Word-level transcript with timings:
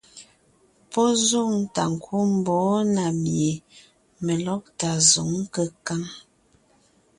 Pɔ́ 0.91 1.07
zoŋ 1.27 1.51
tà 1.73 1.83
ńkú 1.93 2.15
mbɔ̌ 2.35 2.61
na 2.95 3.05
mie 3.21 3.51
melɔ́gtà 4.25 4.89
zǒŋ 5.09 5.29
kékáŋ. 5.53 6.01